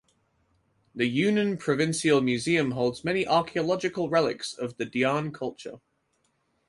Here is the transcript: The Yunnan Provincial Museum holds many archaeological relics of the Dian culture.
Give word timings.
The 0.95 1.05
Yunnan 1.05 1.57
Provincial 1.57 2.21
Museum 2.21 2.71
holds 2.71 3.03
many 3.03 3.27
archaeological 3.27 4.09
relics 4.09 4.51
of 4.51 4.77
the 4.77 4.85
Dian 4.85 5.31
culture. 5.31 5.77